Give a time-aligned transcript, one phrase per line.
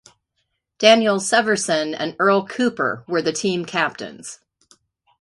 [0.79, 4.39] Daniel Severson and Earle Cooper were the team captains.